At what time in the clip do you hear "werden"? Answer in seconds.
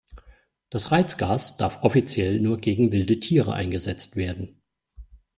4.15-4.59